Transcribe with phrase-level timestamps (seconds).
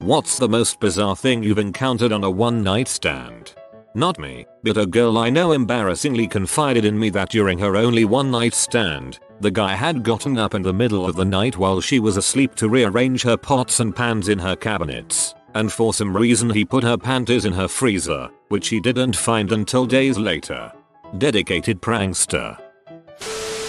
[0.00, 3.54] What's the most bizarre thing you've encountered on a one night stand?
[3.94, 8.04] Not me, but a girl I know embarrassingly confided in me that during her only
[8.04, 11.80] one night stand, the guy had gotten up in the middle of the night while
[11.80, 16.16] she was asleep to rearrange her pots and pans in her cabinets, and for some
[16.16, 20.70] reason he put her panties in her freezer, which he didn't find until days later.
[21.18, 22.56] Dedicated prankster.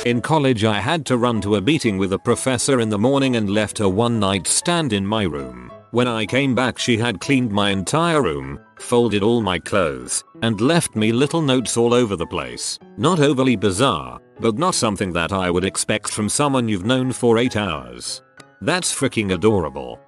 [0.06, 3.38] In college I had to run to a meeting with a professor in the morning
[3.38, 5.72] and left a one night stand in my room.
[5.92, 10.60] When I came back she had cleaned my entire room, folded all my clothes, and
[10.60, 12.78] left me little notes all over the place.
[12.98, 17.38] Not overly bizarre, but not something that I would expect from someone you've known for
[17.38, 18.22] 8 hours.
[18.62, 20.00] That's freaking adorable.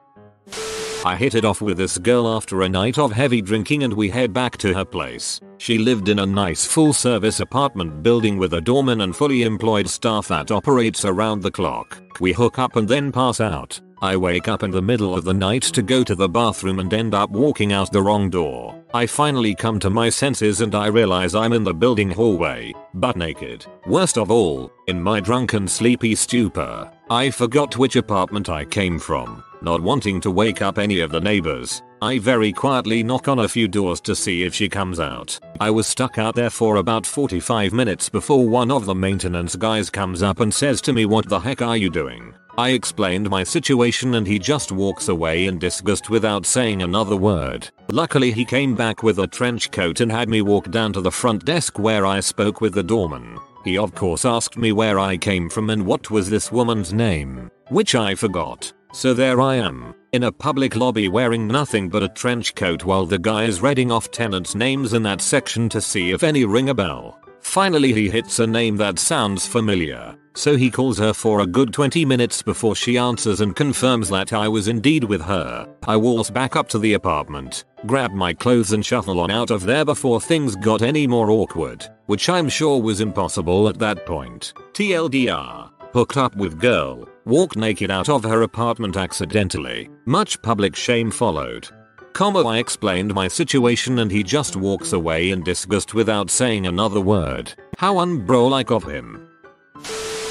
[1.06, 4.10] I hit it off with this girl after a night of heavy drinking and we
[4.10, 5.40] head back to her place.
[5.58, 9.88] She lived in a nice full service apartment building with a doorman and fully employed
[9.88, 12.02] staff that operates around the clock.
[12.20, 13.80] We hook up and then pass out.
[14.02, 16.94] I wake up in the middle of the night to go to the bathroom and
[16.94, 18.82] end up walking out the wrong door.
[18.94, 23.18] I finally come to my senses and I realize I'm in the building hallway, butt
[23.18, 23.66] naked.
[23.86, 29.44] Worst of all, in my drunken sleepy stupor, I forgot which apartment I came from.
[29.62, 33.50] Not wanting to wake up any of the neighbors, I very quietly knock on a
[33.50, 35.38] few doors to see if she comes out.
[35.60, 39.90] I was stuck out there for about 45 minutes before one of the maintenance guys
[39.90, 42.34] comes up and says to me what the heck are you doing?
[42.58, 47.70] I explained my situation and he just walks away in disgust without saying another word.
[47.92, 51.12] Luckily he came back with a trench coat and had me walk down to the
[51.12, 53.38] front desk where I spoke with the doorman.
[53.66, 57.52] He of course asked me where I came from and what was this woman's name,
[57.68, 58.72] which I forgot.
[58.92, 63.06] So there I am, in a public lobby wearing nothing but a trench coat while
[63.06, 66.70] the guy is reading off tenants' names in that section to see if any ring
[66.70, 67.20] a bell.
[67.42, 71.72] Finally he hits a name that sounds familiar, so he calls her for a good
[71.72, 75.68] 20 minutes before she answers and confirms that I was indeed with her.
[75.88, 79.64] I waltz back up to the apartment, grab my clothes and shuffle on out of
[79.64, 84.54] there before things got any more awkward, which I'm sure was impossible at that point.
[84.74, 89.90] TLDR, hooked up with girl, walked naked out of her apartment accidentally.
[90.06, 91.70] Much public shame followed.
[92.14, 97.00] Comma I explained my situation and he just walks away in disgust without saying another
[97.00, 97.54] word.
[97.78, 99.30] How unbro-like of him.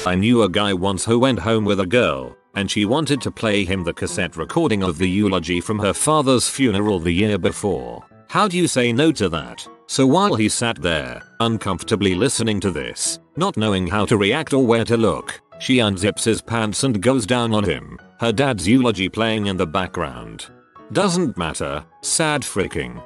[0.05, 3.31] I knew a guy once who went home with a girl, and she wanted to
[3.31, 8.05] play him the cassette recording of the eulogy from her father's funeral the year before.
[8.27, 9.67] How do you say no to that?
[9.87, 14.63] So while he sat there, uncomfortably listening to this, not knowing how to react or
[14.63, 19.09] where to look, she unzips his pants and goes down on him, her dad's eulogy
[19.09, 20.47] playing in the background.
[20.91, 23.03] Doesn't matter, sad freaking.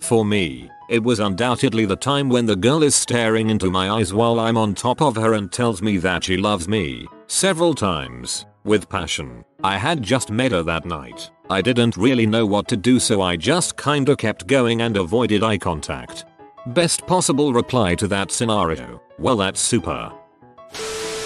[0.00, 4.12] For me, it was undoubtedly the time when the girl is staring into my eyes
[4.12, 8.46] while I'm on top of her and tells me that she loves me, several times,
[8.64, 9.44] with passion.
[9.62, 11.30] I had just met her that night.
[11.48, 15.42] I didn't really know what to do so I just kinda kept going and avoided
[15.42, 16.24] eye contact.
[16.66, 19.00] Best possible reply to that scenario.
[19.18, 20.12] Well that's super.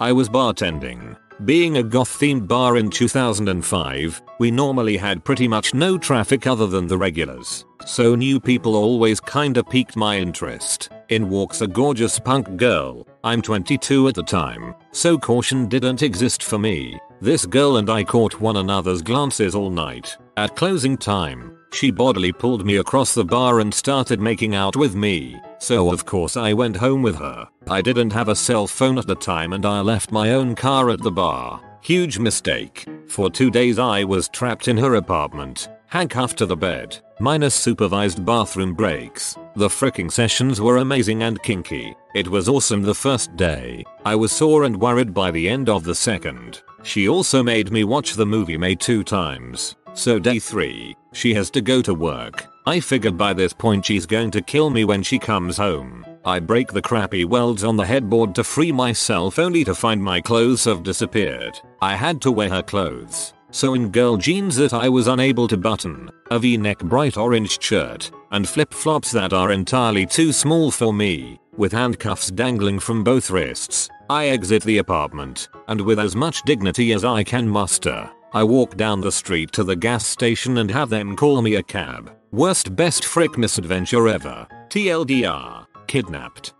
[0.04, 1.16] I was bartending.
[1.46, 6.66] Being a goth themed bar in 2005, we normally had pretty much no traffic other
[6.66, 10.90] than the regulars, so new people always kinda piqued my interest.
[11.08, 16.42] In walks a gorgeous punk girl, I'm 22 at the time, so caution didn't exist
[16.42, 17.00] for me.
[17.22, 20.18] This girl and I caught one another's glances all night.
[20.36, 24.94] At closing time, she bodily pulled me across the bar and started making out with
[24.94, 27.48] me, so of course I went home with her.
[27.68, 30.90] I didn't have a cell phone at the time and I left my own car
[30.90, 31.60] at the bar.
[31.82, 32.86] Huge mistake.
[33.08, 38.24] For two days I was trapped in her apartment, handcuffed to the bed, minus supervised
[38.24, 39.36] bathroom breaks.
[39.56, 41.94] The fricking sessions were amazing and kinky.
[42.14, 43.84] It was awesome the first day.
[44.04, 46.62] I was sore and worried by the end of the second.
[46.84, 49.76] She also made me watch the movie May two times.
[49.94, 52.44] So day 3, she has to go to work.
[52.66, 56.04] I figured by this point she's going to kill me when she comes home.
[56.24, 60.20] I break the crappy welds on the headboard to free myself only to find my
[60.20, 61.60] clothes have disappeared.
[61.82, 63.34] I had to wear her clothes.
[63.50, 68.10] So in girl jeans that I was unable to button, a v-neck bright orange shirt,
[68.32, 73.88] and flip-flops that are entirely too small for me, with handcuffs dangling from both wrists,
[74.10, 78.76] I exit the apartment, and with as much dignity as I can muster, I walk
[78.76, 82.12] down the street to the gas station and have them call me a cab.
[82.32, 84.48] Worst best frick misadventure ever.
[84.70, 85.68] TLDR.
[85.86, 86.52] Kidnapped.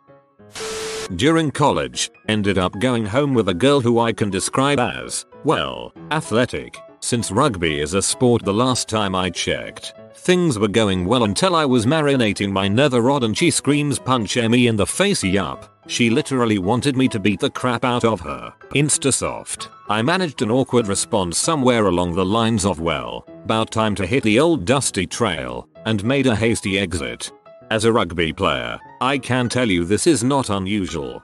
[1.17, 5.93] During college, ended up going home with a girl who I can describe as, well,
[6.13, 6.79] athletic.
[7.01, 11.57] Since rugby is a sport the last time I checked, things were going well until
[11.57, 15.74] I was marinating my nether rod and she screams punch me in the face yup.
[15.87, 18.55] She literally wanted me to beat the crap out of her.
[18.75, 19.69] Instasoft.
[19.89, 24.23] I managed an awkward response somewhere along the lines of well, about time to hit
[24.23, 27.31] the old dusty trail, and made a hasty exit.
[27.71, 31.23] As a rugby player, I can tell you this is not unusual.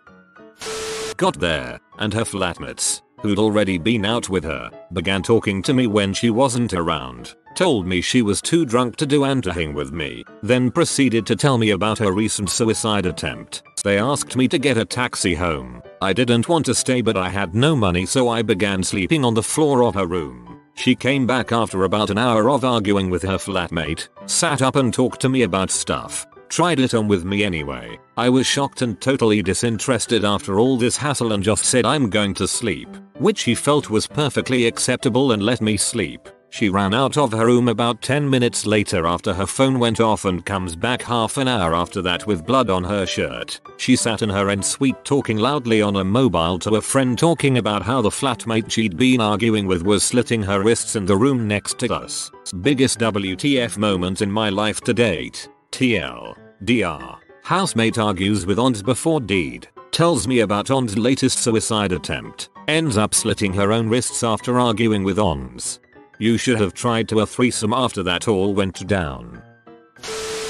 [1.17, 5.87] Got there, and her flatmates, who'd already been out with her, began talking to me
[5.87, 10.25] when she wasn't around, told me she was too drunk to do anything with me,
[10.43, 13.63] then proceeded to tell me about her recent suicide attempt.
[13.83, 15.83] They asked me to get a taxi home.
[16.03, 19.35] I didn't want to stay but I had no money so I began sleeping on
[19.35, 20.61] the floor of her room.
[20.75, 24.93] She came back after about an hour of arguing with her flatmate, sat up and
[24.93, 27.99] talked to me about stuff, tried it on with me anyway.
[28.17, 32.35] I was shocked and totally disinterested after all this hassle and just said I'm going
[32.35, 32.89] to sleep,
[33.19, 36.29] which he felt was perfectly acceptable and let me sleep.
[36.51, 40.25] She ran out of her room about 10 minutes later after her phone went off
[40.25, 43.61] and comes back half an hour after that with blood on her shirt.
[43.77, 47.83] She sat in her ensuite talking loudly on a mobile to a friend talking about
[47.83, 51.79] how the flatmate she'd been arguing with was slitting her wrists in the room next
[51.79, 52.31] to us.
[52.63, 55.49] Biggest WTF moment in my life to date.
[55.71, 56.37] TL.
[56.65, 57.19] DR.
[57.45, 59.69] Housemate argues with Ons before deed.
[59.93, 62.51] Tells me about Ons latest suicide attempt.
[62.69, 65.81] Ends up slitting her own wrists after arguing with Ons.
[66.21, 69.43] You should have tried to a threesome after that all went down.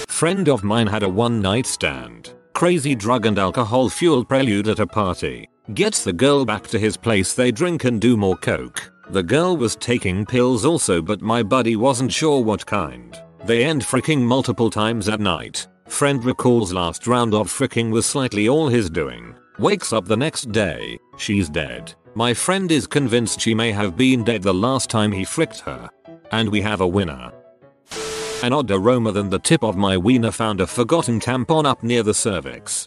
[0.08, 2.34] Friend of mine had a one night stand.
[2.54, 5.48] Crazy drug and alcohol fueled prelude at a party.
[5.72, 8.92] Gets the girl back to his place they drink and do more coke.
[9.10, 13.16] The girl was taking pills also but my buddy wasn't sure what kind.
[13.44, 15.68] They end fricking multiple times at night.
[15.86, 19.36] Friend recalls last round of fricking was slightly all his doing.
[19.60, 21.94] Wakes up the next day, she's dead.
[22.14, 25.88] My friend is convinced she may have been dead the last time he fricked her.
[26.32, 27.32] And we have a winner.
[28.42, 32.02] An odd aroma than the tip of my wiener found a forgotten tampon up near
[32.02, 32.86] the cervix.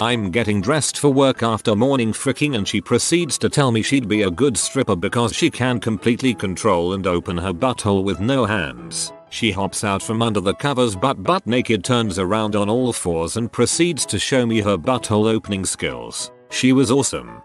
[0.00, 4.08] I'm getting dressed for work after morning fricking and she proceeds to tell me she'd
[4.08, 8.46] be a good stripper because she can completely control and open her butthole with no
[8.46, 9.12] hands.
[9.28, 13.36] She hops out from under the covers but butt naked turns around on all fours
[13.36, 16.32] and proceeds to show me her butthole opening skills.
[16.48, 17.42] She was awesome.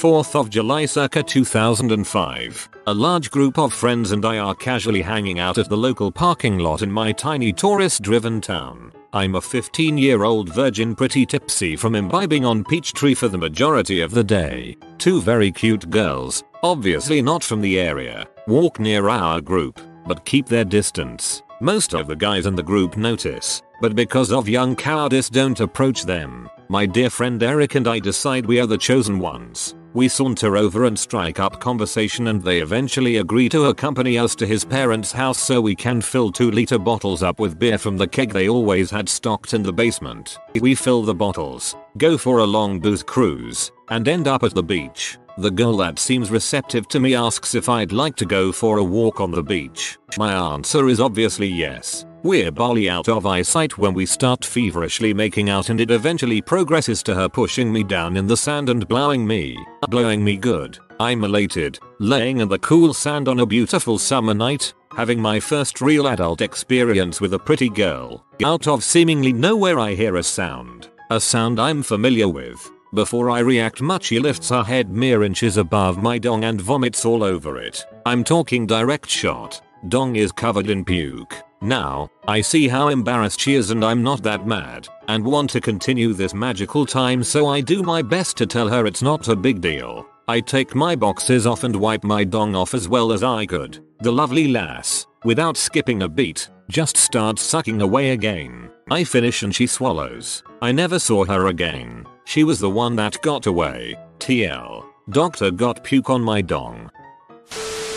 [0.00, 2.70] 4th of July circa 2005.
[2.86, 6.58] A large group of friends and I are casually hanging out at the local parking
[6.58, 8.94] lot in my tiny tourist driven town.
[9.12, 14.00] I'm a 15 year old virgin pretty tipsy from imbibing on Peachtree for the majority
[14.00, 14.74] of the day.
[14.96, 20.46] Two very cute girls, obviously not from the area, walk near our group, but keep
[20.46, 21.42] their distance.
[21.60, 26.04] Most of the guys in the group notice, but because of young cowardice don't approach
[26.04, 26.48] them.
[26.70, 29.74] My dear friend Eric and I decide we are the chosen ones.
[29.92, 34.46] We saunter over and strike up conversation and they eventually agree to accompany us to
[34.46, 38.06] his parents' house so we can fill 2 liter bottles up with beer from the
[38.06, 40.38] keg they always had stocked in the basement.
[40.60, 44.62] We fill the bottles, go for a long booze cruise, and end up at the
[44.62, 45.18] beach.
[45.38, 48.84] The girl that seems receptive to me asks if I'd like to go for a
[48.84, 49.98] walk on the beach.
[50.18, 52.06] My answer is obviously yes.
[52.22, 57.02] We're barely out of eyesight when we start feverishly making out and it eventually progresses
[57.04, 59.56] to her pushing me down in the sand and blowing me.
[59.88, 60.78] Blowing me good.
[60.98, 65.80] I'm elated, laying in the cool sand on a beautiful summer night, having my first
[65.80, 68.22] real adult experience with a pretty girl.
[68.44, 70.90] Out of seemingly nowhere I hear a sound.
[71.10, 72.70] A sound I'm familiar with.
[72.92, 77.06] Before I react much she lifts her head mere inches above my dong and vomits
[77.06, 77.82] all over it.
[78.04, 79.62] I'm talking direct shot.
[79.88, 81.34] Dong is covered in puke.
[81.62, 85.60] Now, I see how embarrassed she is and I'm not that mad, and want to
[85.60, 89.36] continue this magical time so I do my best to tell her it's not a
[89.36, 90.06] big deal.
[90.26, 93.84] I take my boxes off and wipe my dong off as well as I could.
[93.98, 98.70] The lovely lass, without skipping a beat, just starts sucking away again.
[98.90, 100.42] I finish and she swallows.
[100.62, 102.06] I never saw her again.
[102.24, 103.96] She was the one that got away.
[104.18, 104.84] TL.
[105.10, 106.90] Doctor got puke on my dong.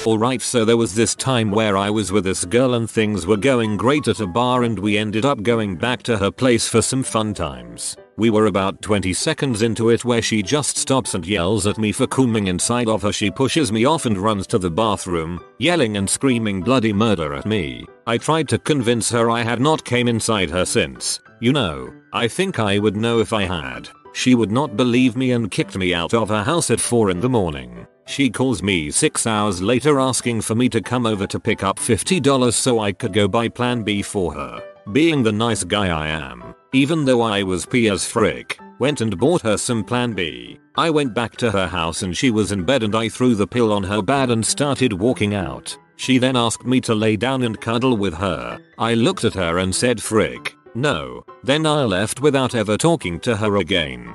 [0.06, 3.38] Alright so there was this time where I was with this girl and things were
[3.38, 6.82] going great at a bar and we ended up going back to her place for
[6.82, 7.96] some fun times.
[8.18, 11.94] We were about 20 seconds into it where she just stops and yells at me
[11.94, 15.96] for coming inside of her she pushes me off and runs to the bathroom, yelling
[15.96, 17.86] and screaming bloody murder at me.
[18.06, 21.22] I tried to convince her I had not came inside her since.
[21.40, 23.88] You know, I think I would know if I had.
[24.12, 27.22] She would not believe me and kicked me out of her house at 4 in
[27.22, 27.88] the morning.
[28.06, 31.80] She calls me 6 hours later asking for me to come over to pick up
[31.80, 34.62] $50 so I could go buy plan B for her.
[34.92, 39.18] Being the nice guy I am, even though I was p as frick, went and
[39.18, 40.60] bought her some plan B.
[40.76, 43.48] I went back to her house and she was in bed and I threw the
[43.48, 45.78] pill on her bed and started walking out.
[45.96, 48.60] She then asked me to lay down and cuddle with her.
[48.78, 51.24] I looked at her and said frick, no.
[51.44, 54.14] Then I left without ever talking to her again.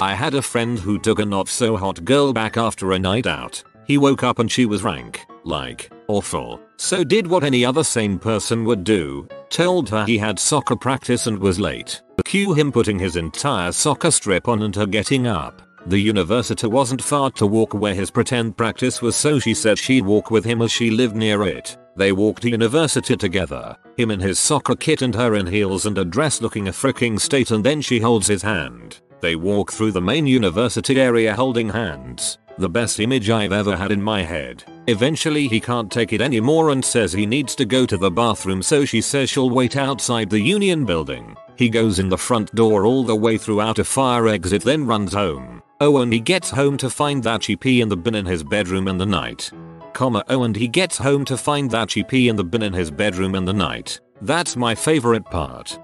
[0.00, 3.26] I had a friend who took a not so hot girl back after a night
[3.26, 3.64] out.
[3.86, 6.60] He woke up and she was rank, like, awful.
[6.76, 9.26] So did what any other sane person would do.
[9.48, 12.02] Told her he had soccer practice and was late.
[12.26, 15.62] Cue him putting his entire soccer strip on and her getting up.
[15.86, 20.04] The university wasn't far to walk where his pretend practice was so she said she'd
[20.04, 21.78] walk with him as she lived near it.
[21.96, 25.96] They walked to university together, him in his soccer kit and her in heels and
[25.96, 29.00] a dress looking a freaking state and then she holds his hand.
[29.26, 32.38] They walk through the main university area holding hands.
[32.58, 34.62] The best image I've ever had in my head.
[34.86, 38.62] Eventually he can't take it anymore and says he needs to go to the bathroom
[38.62, 41.36] so she says she'll wait outside the union building.
[41.56, 45.12] He goes in the front door all the way throughout a fire exit then runs
[45.12, 45.60] home.
[45.80, 48.44] Oh and he gets home to find that she pee in the bin in his
[48.44, 49.50] bedroom in the night.
[49.92, 52.72] Comma oh and he gets home to find that she pee in the bin in
[52.72, 53.98] his bedroom in the night.
[54.22, 55.76] That's my favorite part.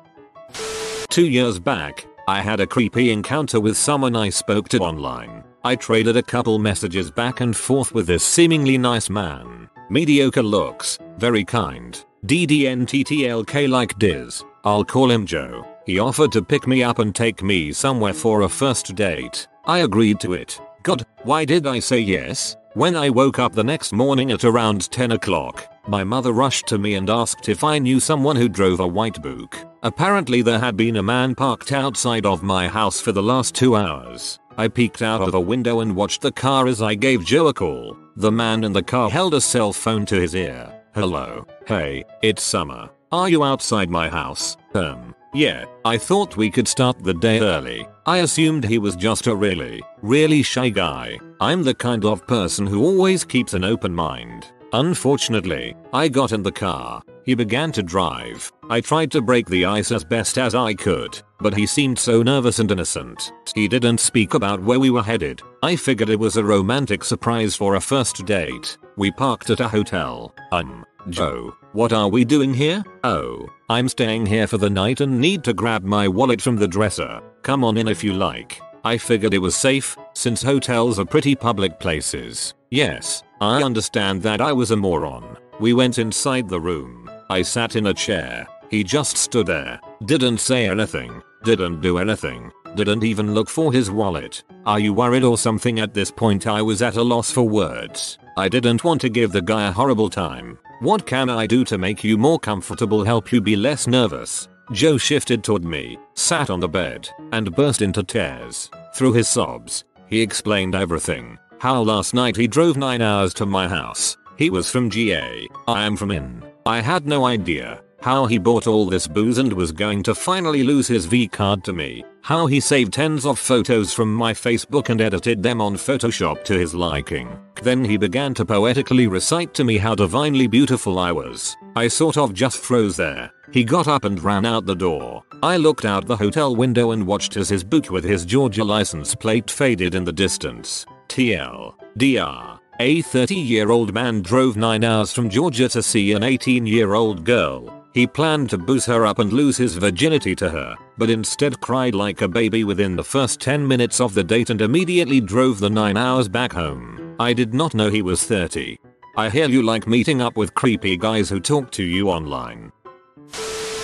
[1.09, 5.43] Two years back, I had a creepy encounter with someone I spoke to online.
[5.65, 9.69] I traded a couple messages back and forth with this seemingly nice man.
[9.91, 12.05] Mediocre looks, very kind.
[12.27, 14.45] DDNTTLK like Diz.
[14.65, 15.67] I'll call him Joe.
[15.85, 19.49] He offered to pick me up and take me somewhere for a first date.
[19.65, 20.61] I agreed to it.
[20.85, 22.57] God, why did I say yes?
[22.75, 26.79] When I woke up the next morning at around 10 o'clock, my mother rushed to
[26.79, 29.59] me and asked if I knew someone who drove a white book.
[29.85, 33.75] Apparently there had been a man parked outside of my house for the last two
[33.75, 34.39] hours.
[34.57, 37.55] I peeked out of a window and watched the car as I gave Joe a
[37.55, 37.97] call.
[38.17, 40.73] The man in the car held a cell phone to his ear.
[40.95, 41.47] Hello.
[41.67, 42.91] Hey, it's summer.
[43.11, 44.57] Are you outside my house?
[44.75, 47.89] Um, yeah, I thought we could start the day early.
[48.07, 51.19] I assumed he was just a really, really shy guy.
[51.41, 54.47] I'm the kind of person who always keeps an open mind.
[54.73, 57.03] Unfortunately, I got in the car.
[57.25, 58.53] He began to drive.
[58.69, 62.23] I tried to break the ice as best as I could, but he seemed so
[62.23, 63.33] nervous and innocent.
[63.55, 65.41] He didn't speak about where we were headed.
[65.63, 68.77] I figured it was a romantic surprise for a first date.
[68.97, 70.35] We parked at a hotel.
[70.51, 72.83] Um, Joe, what are we doing here?
[73.05, 76.69] Oh, I'm staying here for the night and need to grab my wallet from the
[76.69, 77.21] dresser.
[77.43, 78.61] Come on in if you like.
[78.85, 82.55] I figured it was safe, since hotels are pretty public places.
[82.71, 85.37] Yes, I understand that I was a moron.
[85.61, 87.02] We went inside the room.
[87.33, 88.47] I sat in a chair.
[88.69, 89.81] He just stood there.
[90.05, 91.23] Didn't say anything.
[91.45, 92.53] Didn't do anything.
[92.75, 94.45] Didn't even look for his wallet.
[94.67, 98.19] Are you worried or something at this point I was at a loss for words.
[98.37, 100.59] I didn't want to give the guy a horrible time.
[100.81, 104.51] What can I do to make you more comfortable help you be less nervous?
[104.73, 108.71] Joe shifted toward me, sat on the bed, and burst into tears.
[108.95, 111.39] Through his sobs, he explained everything.
[111.61, 114.19] How last night he drove 9 hours to my house.
[114.37, 115.49] He was from GA.
[115.67, 116.52] I am from IN.
[116.65, 120.65] I had no idea how he bought all this booze and was going to finally
[120.65, 122.05] lose his V card to me.
[122.23, 126.59] How he saved tens of photos from my Facebook and edited them on Photoshop to
[126.59, 127.39] his liking.
[127.63, 131.57] Then he began to poetically recite to me how divinely beautiful I was.
[131.77, 133.31] I sort of just froze there.
[133.53, 135.23] He got up and ran out the door.
[135.43, 139.15] I looked out the hotel window and watched as his book with his Georgia license
[139.15, 140.87] plate faded in the distance.
[141.09, 141.75] TL.
[141.97, 142.62] DR.
[142.83, 146.95] A 30 year old man drove 9 hours from Georgia to see an 18 year
[146.95, 147.73] old girl.
[147.95, 151.95] He planned to booze her up and lose his virginity to her, but instead cried
[151.95, 155.71] like a baby within the first 10 minutes of the date and immediately drove the
[155.71, 157.15] 9 hours back home.
[157.21, 158.81] I did not know he was 30.
[159.17, 162.73] I hear you like meeting up with creepy guys who talk to you online.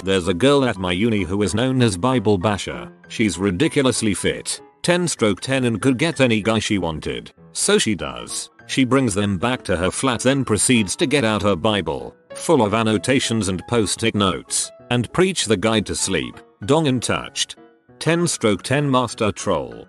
[0.02, 2.90] There's a girl at my uni who is known as Bible Basher.
[3.07, 7.31] She's ridiculously fit, 10 stroke 10 and could get any guy she wanted.
[7.52, 8.50] So she does.
[8.68, 12.62] She brings them back to her flat then proceeds to get out her Bible, full
[12.62, 17.56] of annotations and post-it notes, and preach the guide to sleep, dong and touched.
[17.98, 19.88] 10 stroke 10 master troll.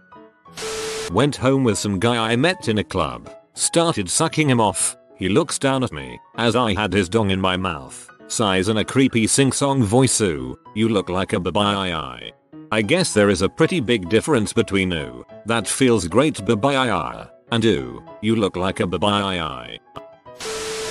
[1.12, 5.28] Went home with some guy I met in a club, started sucking him off, he
[5.28, 8.86] looks down at me, as I had his dong in my mouth, sighs in a
[8.86, 12.32] creepy sing-song voice ooh, you look like a babai.
[12.72, 17.64] I guess there is a pretty big difference between ooh, that feels great babai and
[17.66, 19.80] ooh, you look like a babai.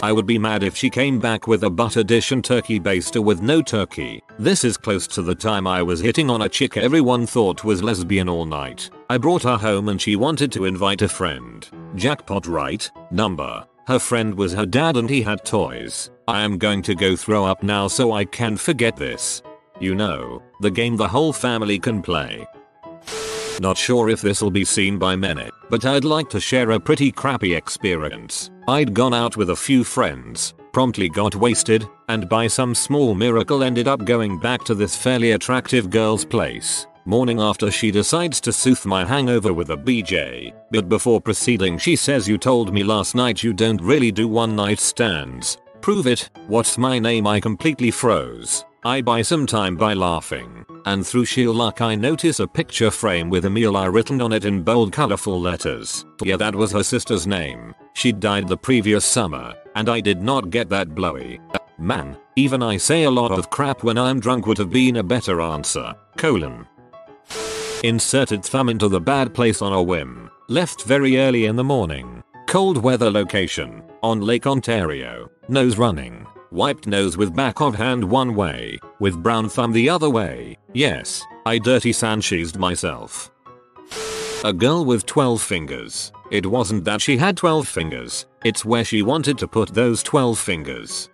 [0.00, 3.22] I would be mad if she came back with a butter dish and turkey baster
[3.22, 4.22] with no turkey.
[4.38, 7.82] This is close to the time I was hitting on a chick everyone thought was
[7.82, 8.90] lesbian all night.
[9.10, 11.68] I brought her home and she wanted to invite a friend.
[11.96, 12.88] Jackpot right?
[13.10, 13.66] Number.
[13.88, 16.10] Her friend was her dad and he had toys.
[16.28, 19.42] I am going to go throw up now so I can forget this.
[19.80, 22.46] You know, the game the whole family can play.
[23.60, 27.10] Not sure if this'll be seen by many, but I'd like to share a pretty
[27.10, 28.50] crappy experience.
[28.68, 33.64] I'd gone out with a few friends, promptly got wasted, and by some small miracle
[33.64, 36.86] ended up going back to this fairly attractive girl's place.
[37.04, 41.96] Morning after she decides to soothe my hangover with a BJ, but before proceeding she
[41.96, 45.56] says you told me last night you don't really do one night stands.
[45.80, 48.64] Prove it, what's my name I completely froze.
[48.84, 53.28] I buy some time by laughing, and through sheer luck I notice a picture frame
[53.28, 56.04] with Amelia written on it in bold colorful letters.
[56.22, 57.74] Yeah that was her sister's name.
[57.94, 61.40] She died the previous summer, and I did not get that blowy.
[61.76, 65.02] Man, even I say a lot of crap when I'm drunk would have been a
[65.02, 65.94] better answer.
[66.16, 66.64] Colon.
[67.82, 70.30] Inserted thumb into the bad place on a whim.
[70.48, 72.22] Left very early in the morning.
[72.46, 73.82] Cold weather location.
[74.04, 75.30] On Lake Ontario.
[75.48, 76.26] Nose running.
[76.50, 80.56] Wiped nose with back of hand one way, with brown thumb the other way.
[80.72, 83.30] Yes, I dirty Sanchezed myself.
[84.44, 86.10] A girl with 12 fingers.
[86.30, 90.38] It wasn't that she had 12 fingers, it's where she wanted to put those 12
[90.38, 91.10] fingers.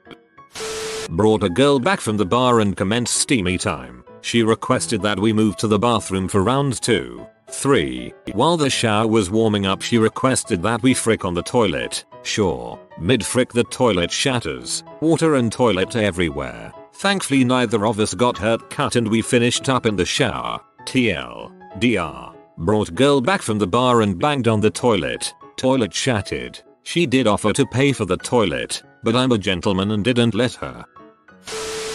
[1.11, 4.05] Brought a girl back from the bar and commenced steamy time.
[4.21, 7.27] She requested that we move to the bathroom for round 2.
[7.49, 8.13] 3.
[8.33, 12.05] While the shower was warming up she requested that we frick on the toilet.
[12.23, 16.73] Sure, mid frick the toilet shatters, water and toilet everywhere.
[16.95, 20.61] Thankfully neither of us got hurt cut and we finished up in the shower.
[20.87, 21.53] TL.
[21.81, 22.35] DR.
[22.59, 25.35] Brought girl back from the bar and banged on the toilet.
[25.57, 26.61] Toilet shattered.
[26.83, 30.55] She did offer to pay for the toilet, but I'm a gentleman and didn't let
[30.55, 30.85] her.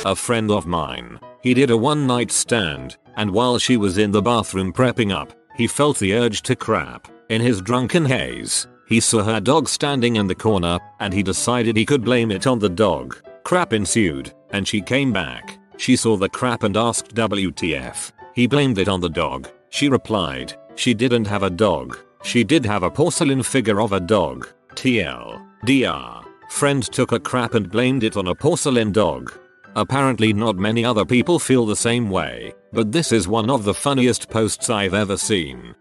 [0.05, 1.19] A friend of mine.
[1.41, 5.33] He did a one night stand, and while she was in the bathroom prepping up,
[5.59, 7.09] he felt the urge to crap.
[7.27, 11.75] In his drunken haze, he saw her dog standing in the corner, and he decided
[11.75, 13.17] he could blame it on the dog.
[13.43, 15.59] Crap ensued, and she came back.
[15.75, 18.13] She saw the crap and asked WTF.
[18.33, 19.49] He blamed it on the dog.
[19.69, 21.99] She replied, she didn't have a dog.
[22.23, 24.47] She did have a porcelain figure of a dog.
[24.75, 25.45] TL.
[25.65, 26.23] DR.
[26.47, 29.37] Friend took a crap and blamed it on a porcelain dog.
[29.75, 33.73] Apparently not many other people feel the same way, but this is one of the
[33.73, 35.75] funniest posts I've ever seen.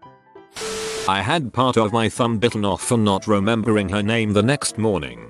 [1.07, 4.77] I had part of my thumb bitten off for not remembering her name the next
[4.77, 5.29] morning.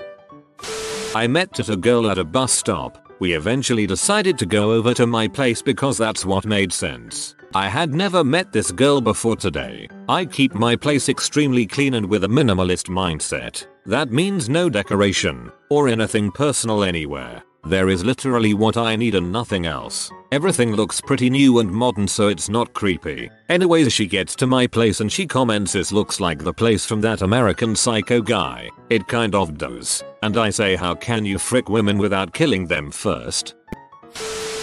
[1.15, 3.07] I met at a girl at a bus stop.
[3.19, 7.35] We eventually decided to go over to my place because that's what made sense.
[7.55, 9.87] I had never met this girl before today.
[10.07, 13.65] I keep my place extremely clean and with a minimalist mindset.
[13.85, 17.43] That means no decoration or anything personal anywhere.
[17.65, 20.11] There is literally what I need and nothing else.
[20.31, 23.29] Everything looks pretty new and modern so it's not creepy.
[23.49, 27.01] Anyways she gets to my place and she comments this looks like the place from
[27.01, 28.69] that American Psycho guy.
[28.89, 30.03] It kind of does.
[30.23, 33.55] And I say how can you frick women without killing them first?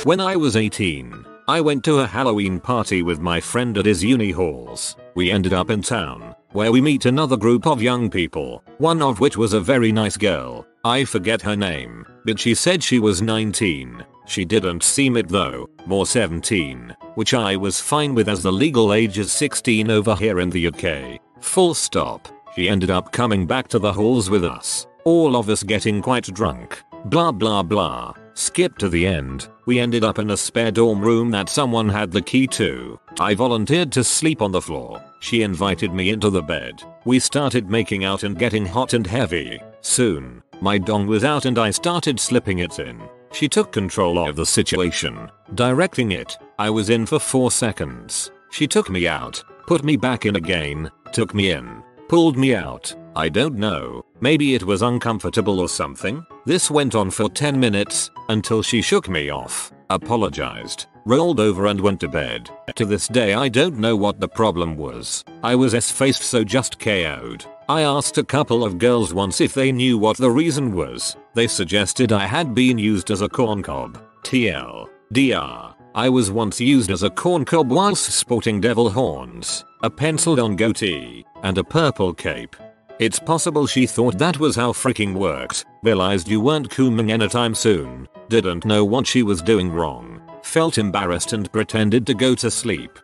[0.04, 4.02] When I was 18, I went to a Halloween party with my friend at his
[4.02, 4.96] uni halls.
[5.14, 9.20] We ended up in town, where we meet another group of young people, one of
[9.20, 10.66] which was a very nice girl.
[10.84, 14.02] I forget her name, but she said she was 19.
[14.26, 18.94] She didn't seem it though, more 17, which I was fine with as the legal
[18.94, 21.20] age is 16 over here in the UK.
[21.42, 22.26] Full stop.
[22.54, 26.24] She ended up coming back to the halls with us, all of us getting quite
[26.32, 26.82] drunk.
[27.04, 28.14] Blah blah blah.
[28.38, 29.48] Skip to the end.
[29.64, 33.00] We ended up in a spare dorm room that someone had the key to.
[33.18, 35.02] I volunteered to sleep on the floor.
[35.20, 36.82] She invited me into the bed.
[37.06, 39.58] We started making out and getting hot and heavy.
[39.80, 43.00] Soon, my dong was out and I started slipping it in.
[43.32, 46.36] She took control of the situation, directing it.
[46.58, 48.30] I was in for 4 seconds.
[48.50, 52.94] She took me out, put me back in again, took me in, pulled me out.
[53.16, 56.26] I don't know, maybe it was uncomfortable or something.
[56.44, 61.80] This went on for 10 minutes, until she shook me off, apologized, rolled over and
[61.80, 62.50] went to bed.
[62.74, 65.24] To this day I don't know what the problem was.
[65.42, 67.46] I was S-faced so just KO'd.
[67.70, 71.16] I asked a couple of girls once if they knew what the reason was.
[71.32, 73.98] They suggested I had been used as a corncob.
[74.24, 74.90] TL.
[75.12, 75.74] DR.
[75.94, 80.54] I was once used as a corn cob whilst sporting devil horns, a penciled on
[80.54, 82.54] goatee, and a purple cape.
[82.98, 88.08] It's possible she thought that was how freaking worked, realized you weren't cooming anytime soon,
[88.30, 92.98] didn't know what she was doing wrong, felt embarrassed and pretended to go to sleep.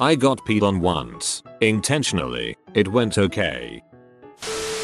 [0.00, 3.84] I got peed on once, intentionally, it went okay.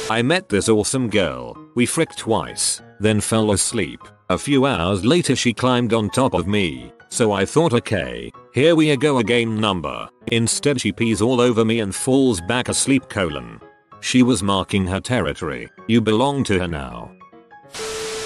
[0.09, 4.01] I met this awesome girl, we fricked twice, then fell asleep.
[4.29, 8.77] A few hours later she climbed on top of me, so I thought okay, here
[8.77, 10.09] we go again number.
[10.29, 13.61] Instead she pees all over me and falls back asleep colon.
[14.01, 15.69] She was marking her territory.
[15.87, 17.13] You belong to her now.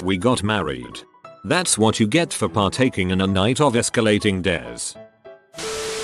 [0.03, 1.01] We got married.
[1.45, 4.95] That's what you get for partaking in a night of escalating dares.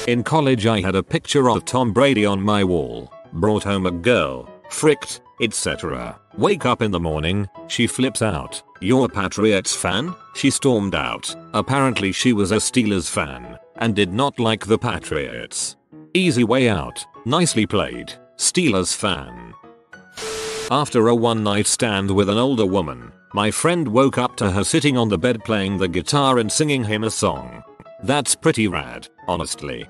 [0.08, 3.12] In college I had a picture of Tom Brady on my wall.
[3.34, 4.50] Brought home a girl.
[4.70, 6.20] Fricked, etc.
[6.38, 8.62] Wake up in the morning, she flips out.
[8.82, 10.16] You're a Patriots fan?
[10.36, 11.36] She stormed out.
[11.54, 15.76] Apparently she was a Steelers fan and did not like the Patriots.
[16.14, 17.06] Easy way out.
[17.26, 18.14] Nicely played.
[18.38, 19.54] Steelers fan.
[20.72, 24.64] After a one night stand with an older woman, my friend woke up to her
[24.64, 27.64] sitting on the bed playing the guitar and singing him a song.
[28.04, 29.88] That's pretty rad, honestly.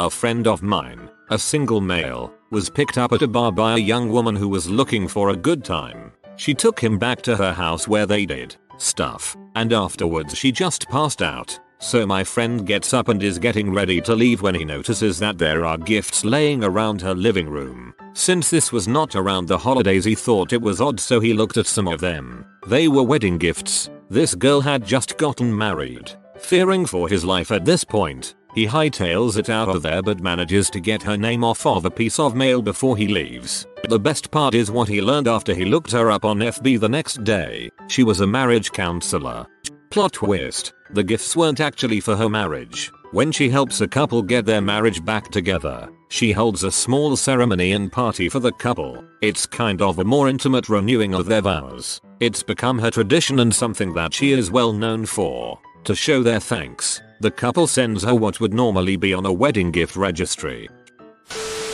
[0.00, 3.78] A friend of mine, a single male, was picked up at a bar by a
[3.78, 6.12] young woman who was looking for a good time.
[6.36, 10.88] She took him back to her house where they did stuff, and afterwards she just
[10.88, 11.60] passed out.
[11.80, 15.38] So my friend gets up and is getting ready to leave when he notices that
[15.38, 17.94] there are gifts laying around her living room.
[18.14, 21.56] Since this was not around the holidays he thought it was odd so he looked
[21.56, 22.44] at some of them.
[22.66, 23.90] They were wedding gifts.
[24.10, 26.10] This girl had just gotten married.
[26.38, 30.70] Fearing for his life at this point, he hightails it out of there but manages
[30.70, 33.66] to get her name off of a piece of mail before he leaves.
[33.88, 36.88] The best part is what he learned after he looked her up on FB the
[36.88, 37.70] next day.
[37.86, 39.46] She was a marriage counselor.
[39.90, 42.92] Plot twist, the gifts weren't actually for her marriage.
[43.12, 47.72] When she helps a couple get their marriage back together, she holds a small ceremony
[47.72, 49.02] and party for the couple.
[49.22, 52.02] It's kind of a more intimate renewing of their vows.
[52.20, 55.58] It's become her tradition and something that she is well known for.
[55.84, 59.70] To show their thanks, the couple sends her what would normally be on a wedding
[59.70, 60.68] gift registry.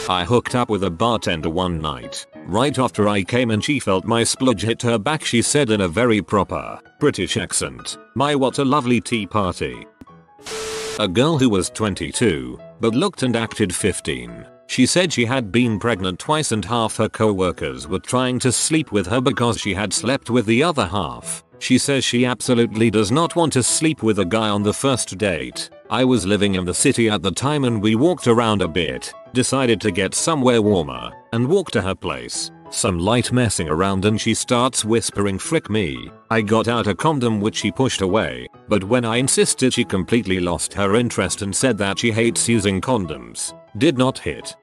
[0.08, 2.26] I hooked up with a bartender one night.
[2.46, 5.80] Right after I came and she felt my splodge hit her back she said in
[5.80, 7.96] a very proper British accent.
[8.14, 9.86] My what a lovely tea party.
[11.00, 14.46] A girl who was 22, but looked and acted 15.
[14.66, 18.92] She said she had been pregnant twice and half her co-workers were trying to sleep
[18.92, 21.44] with her because she had slept with the other half.
[21.60, 25.16] She says she absolutely does not want to sleep with a guy on the first
[25.16, 25.70] date.
[25.94, 29.14] I was living in the city at the time and we walked around a bit,
[29.32, 32.50] decided to get somewhere warmer, and walked to her place.
[32.70, 36.10] Some light messing around and she starts whispering frick me.
[36.32, 40.40] I got out a condom which she pushed away, but when I insisted she completely
[40.40, 43.56] lost her interest and said that she hates using condoms.
[43.78, 44.56] Did not hit.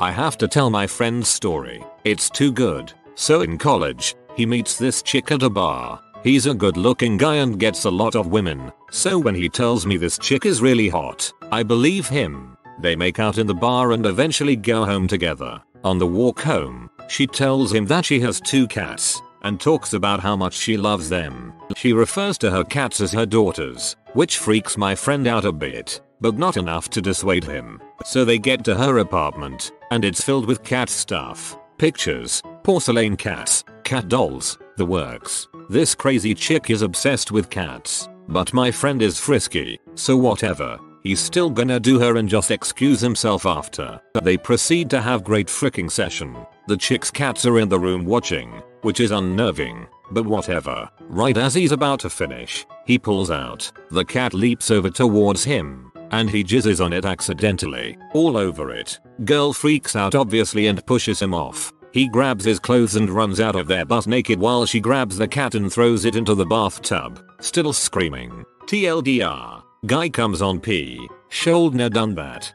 [0.00, 1.84] I have to tell my friend's story.
[2.02, 2.92] It's too good.
[3.14, 6.00] So in college, he meets this chick at a bar.
[6.26, 8.72] He's a good looking guy and gets a lot of women.
[8.90, 12.56] So when he tells me this chick is really hot, I believe him.
[12.80, 15.62] They make out in the bar and eventually go home together.
[15.84, 20.18] On the walk home, she tells him that she has two cats and talks about
[20.18, 21.52] how much she loves them.
[21.76, 26.00] She refers to her cats as her daughters, which freaks my friend out a bit,
[26.20, 27.80] but not enough to dissuade him.
[28.04, 33.62] So they get to her apartment, and it's filled with cat stuff, pictures, porcelain cats,
[33.84, 35.48] cat dolls, the works.
[35.68, 40.78] This crazy chick is obsessed with cats, but my friend is frisky, so whatever.
[41.02, 44.00] He's still gonna do her and just excuse himself after.
[44.22, 46.36] They proceed to have great freaking session.
[46.66, 50.90] The chick's cats are in the room watching, which is unnerving, but whatever.
[51.02, 53.70] Right as he's about to finish, he pulls out.
[53.90, 58.98] The cat leaps over towards him, and he jizzes on it accidentally, all over it.
[59.24, 61.72] Girl freaks out obviously and pushes him off.
[61.92, 65.28] He grabs his clothes and runs out of there butt naked while she grabs the
[65.28, 68.44] cat and throws it into the bathtub, still screaming.
[68.66, 69.62] TLDR.
[69.86, 71.08] Guy comes on P.
[71.28, 72.52] Shoulder done that.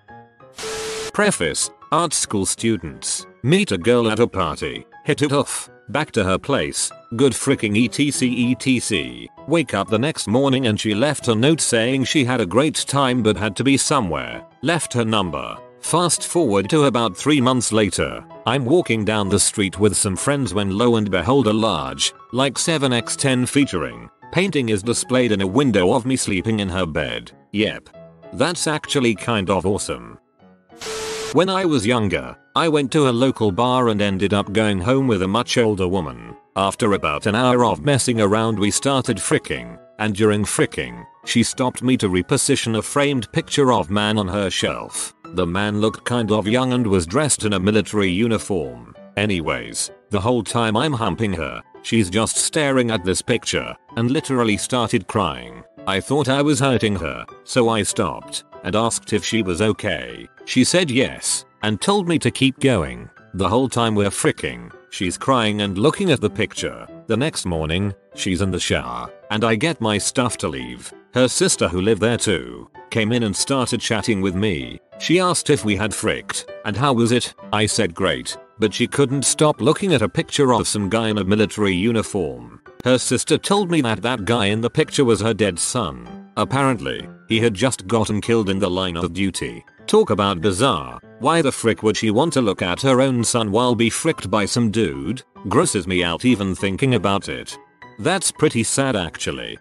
[1.14, 1.70] Preface.
[1.92, 3.26] Art school students.
[3.44, 4.86] Meet a girl at a party.
[5.06, 5.70] Hit it off.
[5.90, 6.92] Back to her place.
[7.16, 9.28] Good freaking etc etc.
[9.48, 12.76] Wake up the next morning and she left a note saying she had a great
[12.76, 14.46] time but had to be somewhere.
[14.62, 15.58] Left her number.
[15.82, 20.54] Fast forward to about 3 months later, I'm walking down the street with some friends
[20.54, 25.94] when lo and behold a large, like 7x10 featuring, painting is displayed in a window
[25.94, 27.32] of me sleeping in her bed.
[27.52, 27.90] Yep.
[28.34, 30.18] That's actually kind of awesome.
[31.34, 35.08] When I was younger, I went to a local bar and ended up going home
[35.08, 36.36] with a much older woman.
[36.56, 41.84] After about an hour of messing around we started fricking, and during fricking, she stopped
[41.84, 45.14] me to reposition a framed picture of man on her shelf.
[45.34, 48.94] The man looked kind of young and was dressed in a military uniform.
[49.16, 54.58] Anyways, the whole time I'm humping her, she's just staring at this picture and literally
[54.58, 55.64] started crying.
[55.88, 60.28] I thought I was hurting her, so I stopped and asked if she was okay.
[60.44, 63.10] She said yes and told me to keep going.
[63.34, 66.86] The whole time we're fricking, she's crying and looking at the picture.
[67.08, 70.94] The next morning, she's in the shower and I get my stuff to leave.
[71.14, 74.80] Her sister who lived there too, came in and started chatting with me.
[75.00, 77.34] She asked if we had fricked, and how was it?
[77.52, 81.18] I said great, but she couldn't stop looking at a picture of some guy in
[81.18, 82.62] a military uniform.
[82.84, 86.30] Her sister told me that that guy in the picture was her dead son.
[86.38, 89.66] Apparently, he had just gotten killed in the line of duty.
[89.88, 91.00] Talk about bizarre.
[91.20, 94.32] Why the frick would she want to look at her own son while be fricked
[94.32, 95.24] by some dude?
[95.50, 97.58] Grosses me out even thinking about it.
[98.00, 99.60] That's pretty sad actually.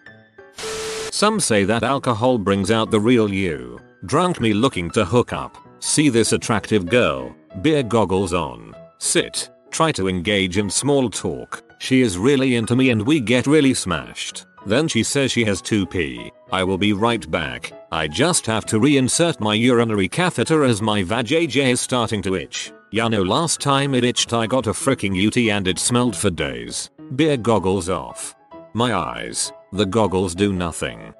[1.10, 3.80] Some say that alcohol brings out the real you.
[4.06, 5.56] Drunk me looking to hook up.
[5.80, 7.34] See this attractive girl.
[7.62, 8.74] Beer goggles on.
[8.98, 9.50] Sit.
[9.70, 11.62] Try to engage in small talk.
[11.78, 14.46] She is really into me and we get really smashed.
[14.66, 16.30] Then she says she has 2p.
[16.52, 17.72] I will be right back.
[17.90, 22.72] I just have to reinsert my urinary catheter as my vajayjay is starting to itch.
[22.92, 26.30] Ya know last time it itched I got a freaking UT and it smelled for
[26.30, 26.90] days.
[27.16, 28.34] Beer goggles off.
[28.74, 29.52] My eyes.
[29.72, 31.14] The goggles do nothing.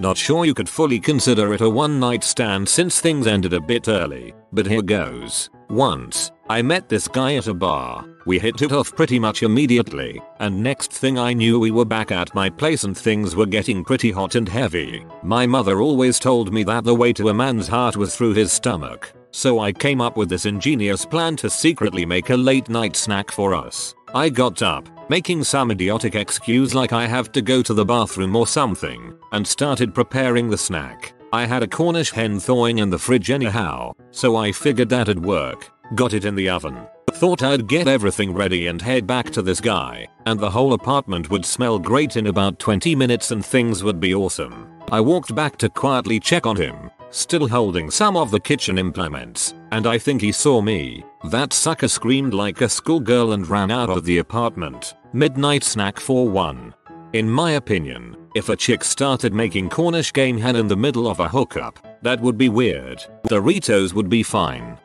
[0.00, 3.60] Not sure you could fully consider it a one night stand since things ended a
[3.60, 5.50] bit early, but here goes.
[5.68, 8.04] Once, I met this guy at a bar.
[8.26, 12.12] We hit it off pretty much immediately, and next thing I knew we were back
[12.12, 15.04] at my place and things were getting pretty hot and heavy.
[15.22, 18.52] My mother always told me that the way to a man's heart was through his
[18.52, 22.94] stomach, so I came up with this ingenious plan to secretly make a late night
[22.94, 23.94] snack for us.
[24.14, 28.36] I got up, making some idiotic excuse like I have to go to the bathroom
[28.36, 31.14] or something, and started preparing the snack.
[31.32, 35.70] I had a Cornish hen thawing in the fridge anyhow, so I figured that'd work.
[35.94, 36.86] Got it in the oven.
[37.10, 41.30] Thought I'd get everything ready and head back to this guy, and the whole apartment
[41.30, 44.68] would smell great in about 20 minutes and things would be awesome.
[44.90, 49.54] I walked back to quietly check on him, still holding some of the kitchen implements,
[49.70, 51.04] and I think he saw me.
[51.30, 54.94] That sucker screamed like a schoolgirl and ran out of the apartment.
[55.12, 56.74] Midnight snack for one.
[57.12, 61.20] In my opinion, if a chick started making Cornish game hen in the middle of
[61.20, 63.04] a hookup, that would be weird.
[63.28, 64.78] Doritos would be fine.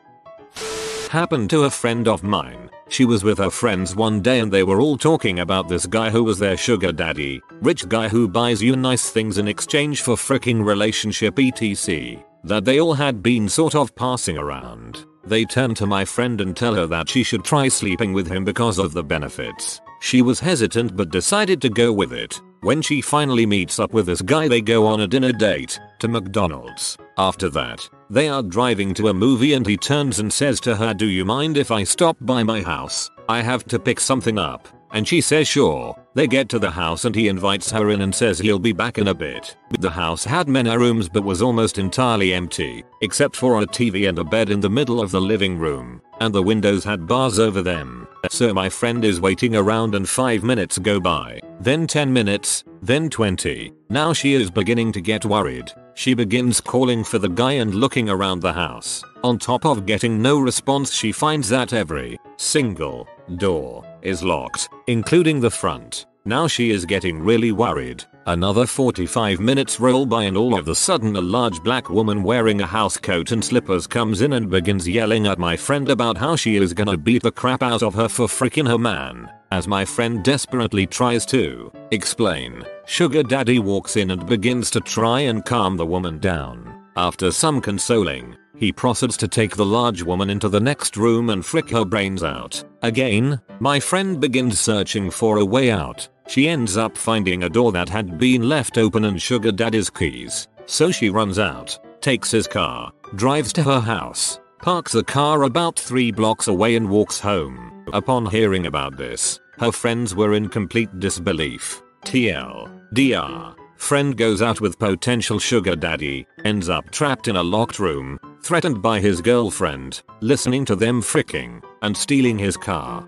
[1.10, 2.70] Happened to a friend of mine.
[2.90, 6.10] She was with her friends one day and they were all talking about this guy
[6.10, 7.42] who was their sugar daddy.
[7.62, 12.24] Rich guy who buys you nice things in exchange for freaking relationship etc.
[12.44, 15.06] That they all had been sort of passing around.
[15.26, 18.46] They turn to my friend and tell her that she should try sleeping with him
[18.46, 19.82] because of the benefits.
[20.00, 22.40] She was hesitant but decided to go with it.
[22.62, 26.08] When she finally meets up with this guy they go on a dinner date to
[26.08, 26.98] McDonald's.
[27.18, 30.94] After that, they are driving to a movie and he turns and says to her
[30.94, 33.12] do you mind if I stop by my house?
[33.30, 34.68] I have to pick something up.
[34.92, 35.96] And she says sure.
[36.14, 38.98] They get to the house and he invites her in and says he'll be back
[38.98, 39.56] in a bit.
[39.80, 44.18] The house had many rooms but was almost entirely empty, except for a TV and
[44.18, 47.62] a bed in the middle of the living room, and the windows had bars over
[47.62, 48.08] them.
[48.30, 53.10] So my friend is waiting around and 5 minutes go by, then 10 minutes, then
[53.10, 53.72] 20.
[53.90, 55.72] Now she is beginning to get worried.
[55.94, 59.04] She begins calling for the guy and looking around the house.
[59.24, 65.40] On top of getting no response she finds that every single door is locked, including
[65.40, 66.07] the front.
[66.28, 68.04] Now she is getting really worried.
[68.26, 72.60] Another 45 minutes roll by and all of a sudden a large black woman wearing
[72.60, 76.36] a house coat and slippers comes in and begins yelling at my friend about how
[76.36, 79.32] she is gonna beat the crap out of her for freaking her man.
[79.52, 85.22] As my friend desperately tries to explain, Sugar Daddy walks in and begins to try
[85.22, 86.90] and calm the woman down.
[86.98, 91.46] After some consoling, he proceeds to take the large woman into the next room and
[91.46, 92.62] frick her brains out.
[92.82, 96.10] Again, my friend begins searching for a way out.
[96.28, 100.48] She ends up finding a door that had been left open and Sugar Daddy's keys.
[100.66, 105.80] So she runs out, takes his car, drives to her house, parks the car about
[105.80, 107.86] 3 blocks away and walks home.
[107.94, 111.82] Upon hearing about this, her friends were in complete disbelief.
[112.04, 112.70] TL.
[112.94, 113.56] DR.
[113.78, 118.82] Friend goes out with potential sugar daddy, ends up trapped in a locked room, threatened
[118.82, 123.08] by his girlfriend, listening to them fricking, and stealing his car.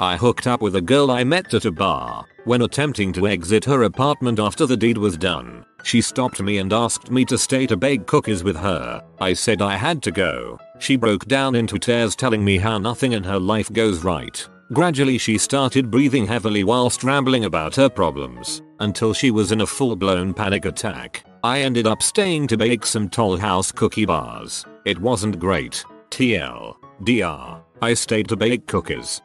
[0.00, 2.24] I hooked up with a girl I met at a bar.
[2.44, 6.72] When attempting to exit her apartment after the deed was done, she stopped me and
[6.72, 9.02] asked me to stay to bake cookies with her.
[9.20, 10.58] I said I had to go.
[10.78, 14.46] She broke down into tears telling me how nothing in her life goes right.
[14.72, 19.66] Gradually she started breathing heavily whilst rambling about her problems, until she was in a
[19.66, 21.24] full-blown panic attack.
[21.42, 24.64] I ended up staying to bake some Toll House cookie bars.
[24.84, 25.84] It wasn't great.
[26.10, 26.76] TL.
[27.04, 27.62] DR.
[27.80, 29.22] I stayed to bake cookies.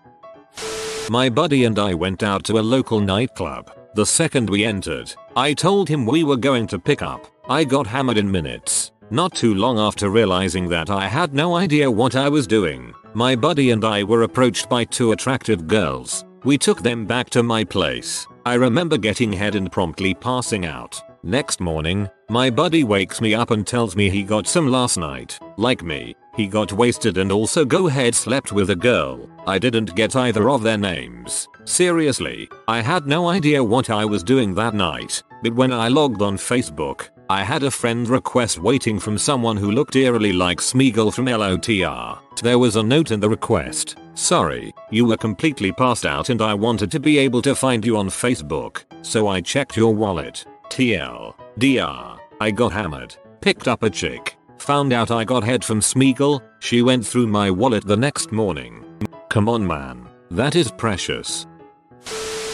[1.09, 3.71] My buddy and I went out to a local nightclub.
[3.93, 7.27] The second we entered, I told him we were going to pick up.
[7.47, 8.91] I got hammered in minutes.
[9.11, 13.35] Not too long after realizing that I had no idea what I was doing, my
[13.35, 16.25] buddy and I were approached by two attractive girls.
[16.45, 18.25] We took them back to my place.
[18.45, 20.99] I remember getting head and promptly passing out.
[21.21, 25.37] Next morning, my buddy wakes me up and tells me he got some last night.
[25.57, 29.29] Like me, he got wasted and also go ahead slept with a girl.
[29.45, 31.47] I didn't get either of their names.
[31.65, 36.21] Seriously, I had no idea what I was doing that night, but when I logged
[36.21, 41.13] on Facebook, I had a friend request waiting from someone who looked eerily like Smeagol
[41.13, 42.19] from LOTR.
[42.41, 43.97] There was a note in the request.
[44.15, 47.97] Sorry, you were completely passed out and I wanted to be able to find you
[47.97, 50.45] on Facebook, so I checked your wallet.
[50.69, 51.35] TL.
[51.59, 52.17] DR.
[52.41, 53.15] I got hammered.
[53.41, 54.35] Picked up a chick.
[54.59, 56.41] Found out I got head from Smeagol.
[56.59, 58.85] She went through my wallet the next morning.
[59.29, 60.07] Come on man.
[60.31, 61.45] That is precious.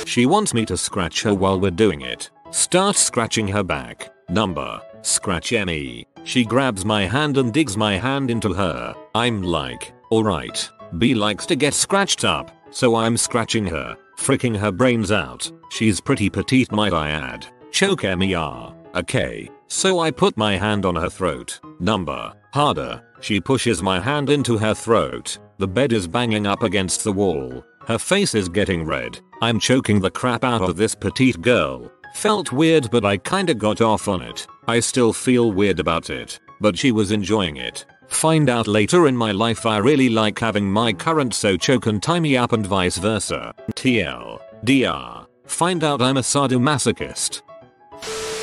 [0.06, 2.32] She wants me to scratch her while we're doing it.
[2.52, 4.12] Start scratching her back.
[4.28, 4.82] Number.
[5.02, 6.06] Scratch ME.
[6.24, 8.96] She grabs my hand and digs my hand into her.
[9.16, 10.70] I'm like, alright.
[10.98, 15.52] B likes to get scratched up, so I'm scratching her, freaking her brains out.
[15.70, 17.46] She's pretty petite might I add.
[17.72, 18.74] Choke MER.
[18.96, 19.50] Okay.
[19.70, 21.60] So I put my hand on her throat.
[21.80, 22.34] Number.
[22.54, 23.04] Harder.
[23.22, 25.38] She pushes my hand into her throat.
[25.60, 27.64] The bed is banging up against the wall.
[27.86, 29.20] Her face is getting red.
[29.42, 31.92] I'm choking the crap out of this petite girl.
[32.16, 34.48] Felt weird but I kinda got off on it.
[34.68, 36.40] I still feel weird about it.
[36.60, 37.86] But she was enjoying it.
[38.08, 42.02] Find out later in my life I really like having my current so choke and
[42.02, 43.54] tie me up and vice versa.
[43.76, 44.40] TL.
[44.66, 45.28] DR.
[45.46, 47.44] Find out I'm a sadomasochist.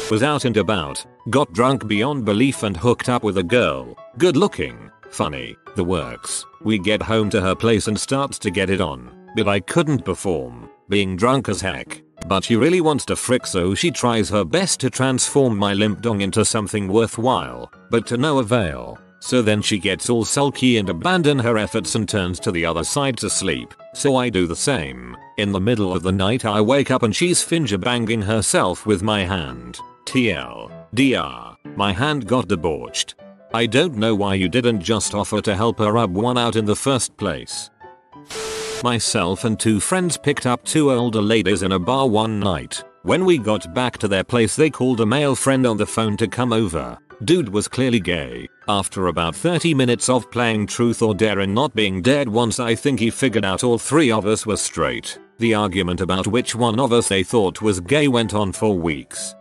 [0.08, 3.96] Was out and about, got drunk beyond belief and hooked up with a girl.
[4.18, 6.44] Good looking, funny, the works.
[6.62, 9.10] We get home to her place and starts to get it on.
[9.34, 12.02] But I couldn't perform, being drunk as heck.
[12.28, 16.02] But she really wants to frick so she tries her best to transform my limp
[16.02, 19.00] dong into something worthwhile, but to no avail.
[19.18, 22.84] So then she gets all sulky and abandon her efforts and turns to the other
[22.84, 23.74] side to sleep.
[23.92, 25.16] So I do the same.
[25.36, 29.02] In the middle of the night I wake up and she's finger banging herself with
[29.02, 29.80] my hand.
[30.06, 30.70] TL.
[30.94, 31.56] DR.
[31.76, 33.16] My hand got debauched.
[33.52, 36.64] I don't know why you didn't just offer to help her rub one out in
[36.64, 37.70] the first place.
[38.82, 42.84] Myself and two friends picked up two older ladies in a bar one night.
[43.02, 46.16] When we got back to their place they called a male friend on the phone
[46.18, 46.96] to come over.
[47.24, 48.48] Dude was clearly gay.
[48.68, 52.74] After about 30 minutes of playing truth or dare and not being dead once I
[52.74, 55.18] think he figured out all three of us were straight.
[55.38, 59.34] The argument about which one of us they thought was gay went on for weeks.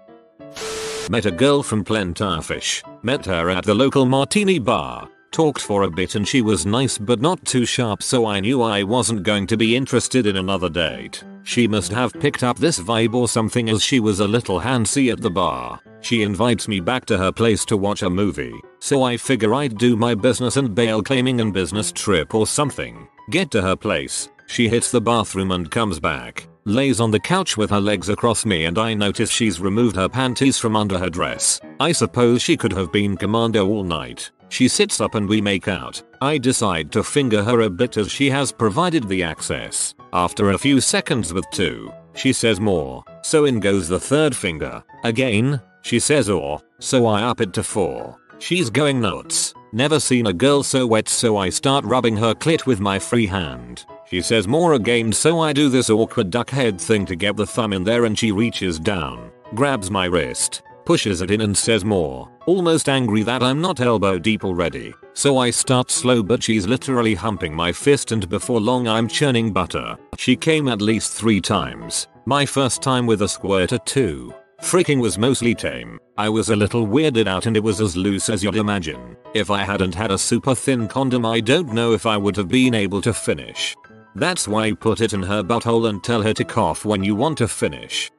[1.09, 2.83] Met a girl from Plenty of Fish.
[3.03, 5.07] Met her at the local martini bar.
[5.31, 8.61] Talked for a bit and she was nice but not too sharp so I knew
[8.61, 11.23] I wasn't going to be interested in another date.
[11.43, 15.11] She must have picked up this vibe or something as she was a little handsy
[15.11, 15.79] at the bar.
[16.01, 19.77] She invites me back to her place to watch a movie, so I figure I'd
[19.77, 23.07] do my business and bail claiming an business trip or something.
[23.29, 27.57] Get to her place, she hits the bathroom and comes back, lays on the couch
[27.57, 31.09] with her legs across me and I notice she's removed her panties from under her
[31.09, 31.61] dress.
[31.79, 34.31] I suppose she could have been commando all night.
[34.49, 36.01] She sits up and we make out.
[36.21, 39.93] I decide to finger her a bit as she has provided the access.
[40.13, 44.83] After a few seconds with two, she says more, so in goes the third finger.
[45.03, 48.17] Again, she says or, so I up it to 4.
[48.39, 49.53] She's going nuts.
[49.71, 53.27] Never seen a girl so wet so I start rubbing her clit with my free
[53.27, 53.85] hand.
[54.07, 57.45] She says more again so I do this awkward duck head thing to get the
[57.45, 61.83] thumb in there and she reaches down, grabs my wrist, pushes it in and says
[61.83, 64.93] more, almost angry that I'm not elbow deep already.
[65.13, 69.51] So I start slow but she's literally humping my fist and before long I'm churning
[69.51, 69.97] butter.
[70.17, 72.07] She came at least 3 times.
[72.25, 74.33] My first time with a squirter too.
[74.61, 75.99] Freaking was mostly tame.
[76.17, 79.17] I was a little weirded out and it was as loose as you'd imagine.
[79.33, 82.47] If I hadn't had a super thin condom I don't know if I would have
[82.47, 83.75] been able to finish.
[84.15, 87.37] That's why put it in her butthole and tell her to cough when you want
[87.39, 88.09] to finish.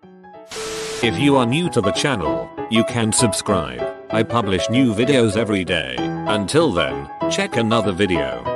[1.03, 3.83] If you are new to the channel, you can subscribe.
[4.11, 5.97] I publish new videos every day.
[5.99, 8.56] Until then, check another video.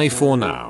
[0.00, 0.69] Bye for now.